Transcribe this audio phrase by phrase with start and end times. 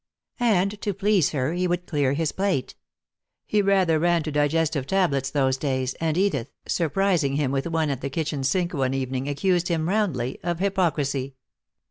[0.39, 2.73] And to please her he would clear his plate.
[3.45, 8.01] He rather ran to digestive tablets those days, and Edith, surprising him with one at
[8.01, 11.35] the kitchen sink one evening, accused him roundly of hypocrisy.